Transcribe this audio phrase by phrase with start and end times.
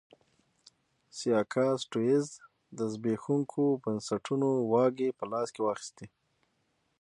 [1.17, 2.27] سیاکا سټیونز
[2.77, 6.07] د زبېښونکو بنسټونو واګې په لاس کې واخیستې.